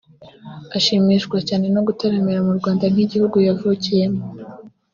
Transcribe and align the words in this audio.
ashimishwa 0.77 1.37
cyane 1.47 1.65
no 1.75 1.81
gutaramira 1.87 2.39
mu 2.47 2.53
Rwanda 2.59 2.85
nk’igihugu 2.93 3.37
yavukiyemo 3.47 4.21